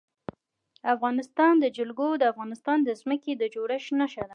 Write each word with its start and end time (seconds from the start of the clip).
د 0.81 0.83
افغانستان 0.95 1.53
جلکو 1.77 2.07
د 2.17 2.23
افغانستان 2.31 2.77
د 2.83 2.89
ځمکې 3.01 3.33
د 3.37 3.43
جوړښت 3.53 3.89
نښه 3.99 4.21
ده. 4.27 4.29